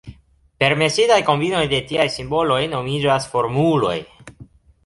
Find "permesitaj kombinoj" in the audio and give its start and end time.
0.63-1.61